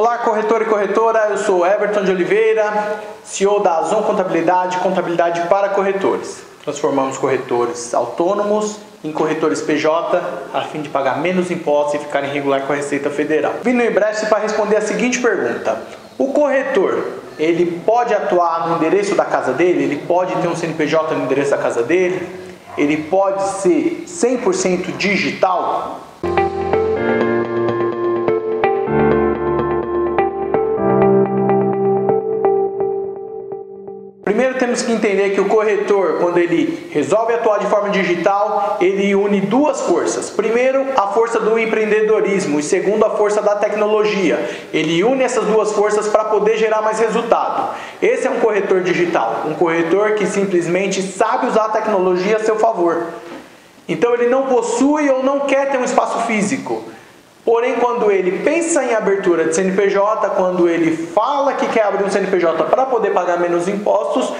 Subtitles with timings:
[0.00, 5.68] Olá, corretor e corretora, eu sou Everton de Oliveira, CEO da Azon Contabilidade, contabilidade para
[5.68, 6.42] corretores.
[6.64, 10.22] Transformamos corretores autônomos em corretores PJ
[10.54, 13.56] a fim de pagar menos impostos e ficar em regular com a Receita Federal.
[13.62, 15.78] Vim no Embreste para responder a seguinte pergunta:
[16.16, 17.06] O corretor,
[17.38, 19.84] ele pode atuar no endereço da casa dele?
[19.84, 22.26] Ele pode ter um CNPJ no endereço da casa dele?
[22.78, 26.00] Ele pode ser 100% digital?
[34.70, 39.40] Temos que entender que o corretor, quando ele resolve atuar de forma digital, ele une
[39.40, 40.30] duas forças.
[40.30, 44.38] Primeiro, a força do empreendedorismo e segundo, a força da tecnologia.
[44.72, 47.74] Ele une essas duas forças para poder gerar mais resultado.
[48.00, 52.54] Esse é um corretor digital, um corretor que simplesmente sabe usar a tecnologia a seu
[52.54, 53.08] favor.
[53.88, 56.84] Então ele não possui ou não quer ter um espaço físico.
[57.44, 62.10] Porém, quando ele pensa em abertura de CNPJ, quando ele fala que quer abrir um
[62.10, 64.32] CNPJ para poder pagar menos impostos,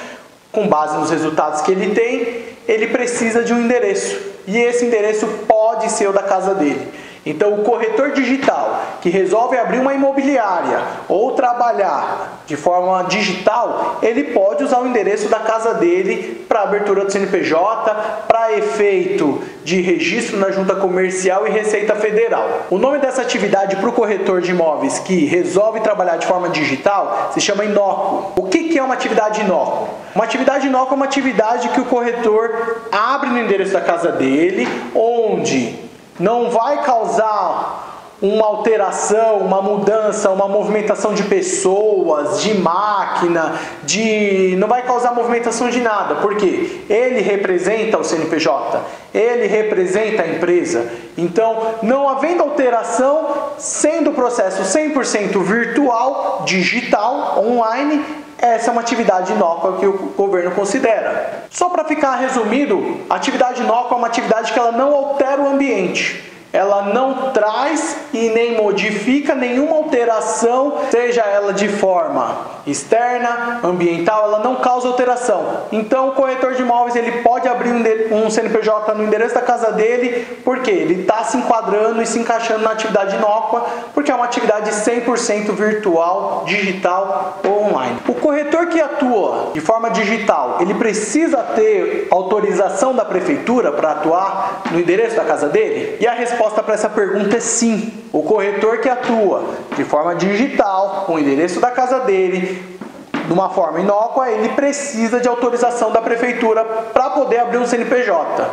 [0.53, 4.19] com base nos resultados que ele tem, ele precisa de um endereço.
[4.47, 6.89] E esse endereço pode ser o da casa dele.
[7.25, 14.25] Então, o corretor digital que resolve abrir uma imobiliária ou trabalhar de forma digital, ele
[14.25, 17.95] pode usar o endereço da casa dele para abertura do CNPJ,
[18.27, 22.67] para efeito de registro na junta comercial e Receita Federal.
[22.71, 27.31] O nome dessa atividade para o corretor de imóveis que resolve trabalhar de forma digital
[27.33, 28.33] se chama inócuo.
[28.37, 29.89] O que é uma atividade inócuo?
[30.15, 34.69] Uma atividade inócua é uma atividade que o corretor abre no endereço da casa dele,
[34.95, 35.79] onde
[36.19, 37.90] não vai causar
[38.23, 45.71] uma alteração, uma mudança, uma movimentação de pessoas, de máquina, de não vai causar movimentação
[45.71, 48.83] de nada, porque ele representa o CNPJ,
[49.15, 50.87] ele representa a empresa.
[51.17, 58.05] Então, não havendo alteração, sendo o processo 100% virtual, digital, online,
[58.37, 61.45] essa é uma atividade inócua que o governo considera.
[61.51, 66.30] Só para ficar resumido, atividade inócua é uma atividade que ela não altera o ambiente
[66.53, 74.41] ela não traz e nem modifica nenhuma alteração, seja ela de forma externa, ambiental, ela
[74.41, 75.65] não causa alteração.
[75.73, 77.71] Então, o corretor de imóveis ele pode abrir
[78.13, 82.65] um CNPJ no endereço da casa dele, porque ele está se enquadrando e se encaixando
[82.65, 87.99] na atividade inócua, porque é uma atividade 100% virtual, digital ou online.
[88.09, 94.63] O corretor que atua de forma digital, ele precisa ter autorização da prefeitura para atuar
[94.71, 95.97] no endereço da casa dele?
[96.01, 97.93] E a resposta resposta para essa pergunta é sim.
[98.11, 99.45] O corretor que atua
[99.77, 102.79] de forma digital, com o endereço da casa dele,
[103.27, 108.49] de uma forma inócua, ele precisa de autorização da prefeitura para poder abrir um CNPJ.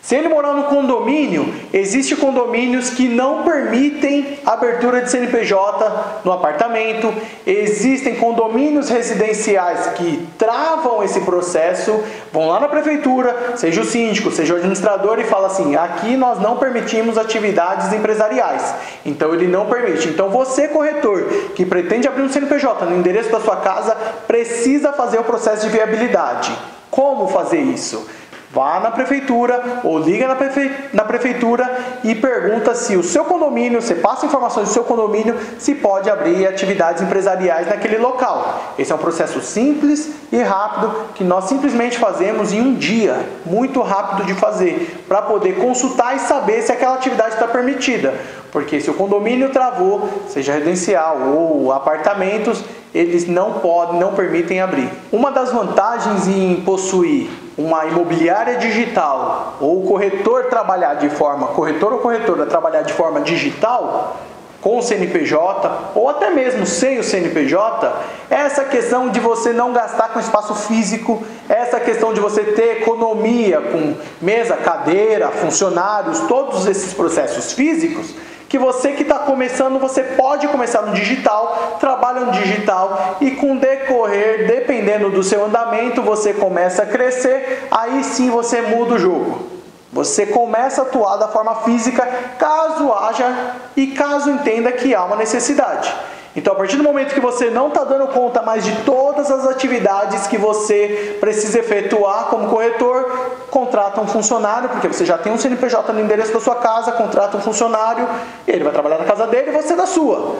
[0.00, 7.12] Se ele morar no condomínio, existem condomínios que não permitem abertura de CNPJ no apartamento,
[7.46, 14.54] existem condomínios residenciais que travam esse processo, vão lá na prefeitura, seja o síndico, seja
[14.54, 18.74] o administrador e fala assim: "Aqui nós não permitimos atividades empresariais".
[19.04, 20.08] Então ele não permite.
[20.08, 23.94] Então você corretor que pretende abrir um CNPJ no endereço da sua casa,
[24.26, 26.56] precisa fazer o processo de viabilidade.
[26.90, 28.08] Como fazer isso?
[28.58, 30.68] Vá na prefeitura ou liga na, prefe...
[30.92, 35.76] na prefeitura e pergunta se o seu condomínio, você passa informações do seu condomínio, se
[35.76, 38.60] pode abrir atividades empresariais naquele local.
[38.76, 43.80] Esse é um processo simples e rápido que nós simplesmente fazemos em um dia, muito
[43.80, 48.12] rápido de fazer, para poder consultar e saber se aquela atividade está permitida.
[48.50, 54.90] Porque se o condomínio travou, seja residencial ou apartamentos, eles não podem, não permitem abrir.
[55.12, 61.92] Uma das vantagens em possuir uma imobiliária digital ou o corretor trabalhar de forma, corretor
[61.92, 64.16] ou corretora trabalhar de forma digital,
[64.60, 67.92] com o CNPJ ou até mesmo sem o CNPJ,
[68.30, 72.42] é essa questão de você não gastar com espaço físico, é essa questão de você
[72.42, 78.14] ter economia com mesa, cadeira, funcionários, todos esses processos físicos
[78.48, 83.56] que você que está começando, você pode começar no digital, trabalha no digital e com
[83.56, 89.58] decorrer, dependendo do seu andamento, você começa a crescer, aí sim você muda o jogo.
[89.92, 92.06] Você começa a atuar da forma física
[92.38, 95.94] caso haja e caso entenda que há uma necessidade.
[96.36, 99.46] Então, a partir do momento que você não está dando conta mais de todas as
[99.46, 103.17] atividades que você precisa efetuar como corretor,
[103.50, 107.36] contrata um funcionário, porque você já tem um CNPJ no endereço da sua casa, contrata
[107.36, 108.08] um funcionário,
[108.46, 110.36] ele vai trabalhar na casa dele e você na sua.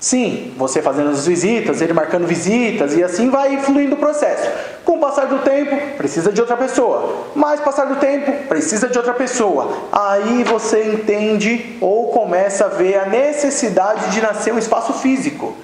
[0.00, 4.48] Sim, você fazendo as visitas, ele marcando visitas e assim vai fluindo o processo.
[4.84, 7.26] Com o passar do tempo, precisa de outra pessoa.
[7.34, 9.68] Mais passar do tempo, precisa de outra pessoa.
[9.90, 15.56] Aí você entende ou começa a ver a necessidade de nascer um espaço físico.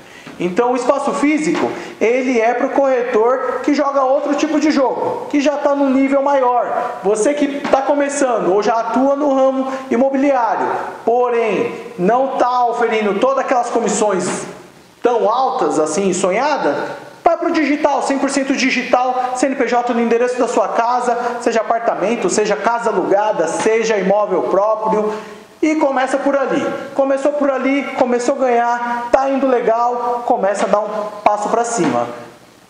[0.44, 5.26] Então, o espaço físico, ele é para o corretor que joga outro tipo de jogo,
[5.30, 7.00] que já está no nível maior.
[7.02, 10.66] Você que está começando ou já atua no ramo imobiliário,
[11.02, 14.46] porém não está oferindo todas aquelas comissões
[15.02, 16.74] tão altas assim, sonhada,
[17.24, 22.54] vai para o digital, 100% digital, CNPJ no endereço da sua casa, seja apartamento, seja
[22.54, 25.10] casa alugada, seja imóvel próprio.
[25.64, 26.62] E começa por ali.
[26.94, 31.64] Começou por ali, começou a ganhar, tá indo legal, começa a dar um passo para
[31.64, 32.06] cima.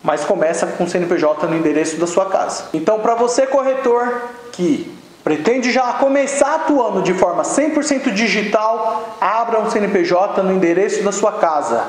[0.01, 2.67] Mas começa com CNPJ no endereço da sua casa.
[2.73, 9.69] Então, para você corretor que pretende já começar atuando de forma 100% digital, abra um
[9.69, 11.83] CNPJ no endereço da sua casa.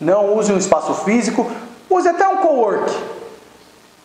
[0.00, 1.50] Não use um espaço físico,
[1.90, 2.96] use até um cowork,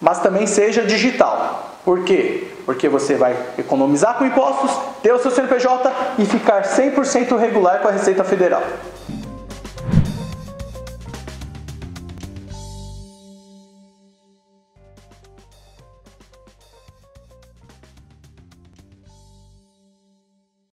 [0.01, 1.66] mas também seja digital.
[1.87, 2.49] Por quê?
[2.65, 5.89] Porque você vai economizar com impostos, ter o seu CNPJ
[6.19, 8.61] e ficar 100% regular com a Receita Federal.